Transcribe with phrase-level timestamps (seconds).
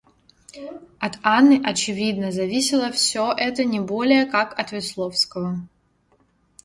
[0.99, 5.67] От Анны, очевидно, зависело всё это не более, как от Весловского.